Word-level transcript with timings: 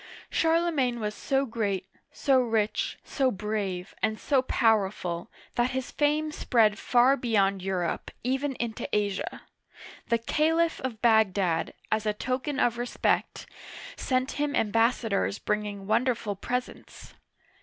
Charlemagne 0.31 0.99
was 0.99 1.13
so 1.13 1.45
great, 1.45 1.85
so 2.11 2.41
rich, 2.41 2.97
so 3.03 3.29
brave, 3.29 3.93
and 4.01 4.19
so 4.19 4.41
powerful, 4.41 5.29
that 5.53 5.69
his 5.77 5.91
fame 5.91 6.31
spread 6.31 6.79
far 6.79 7.15
beyond 7.15 7.61
Europe, 7.61 8.09
even 8.23 8.55
into 8.55 8.89
Asia. 8.95 9.43
The 10.07 10.17
Caliph 10.17 10.79
of 10.81 11.03
Bagdad, 11.03 11.75
as 11.91 12.07
a 12.07 12.13
token 12.13 12.59
of 12.59 12.79
respect, 12.79 13.45
sent 13.95 14.31
him 14.41 14.55
ambassadors 14.55 15.37
bringing 15.37 15.85
wonderful 15.85 16.35
pres 16.35 16.67
ents. 16.69 17.13